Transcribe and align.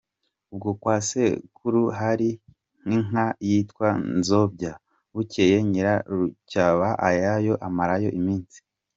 Ubwo 0.51 0.69
kwa 0.81 0.97
sekuru 1.09 1.81
hari 1.99 2.29
inka 2.93 3.25
yitwa 3.47 3.89
Nzobya, 4.17 4.71
bukeye 5.13 5.57
Nyirarucyaba 5.69 6.87
ajyayo, 7.07 7.53
amarayo 7.67 8.09
iminsi. 8.19 8.57